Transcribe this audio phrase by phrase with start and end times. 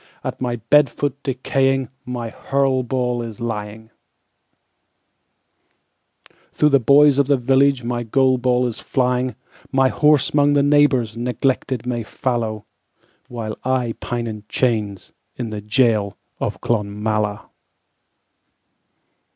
[0.23, 3.91] At my bed foot decaying, My hurl ball is lying;
[6.53, 9.35] Through the boys of the villageMy goal ball is flying;
[9.71, 12.65] My horse 'mong the neighborsNeglected may fallow,
[13.27, 15.11] While I pine in my chainsIn
[15.51, 17.49] the gaol of Clonmala.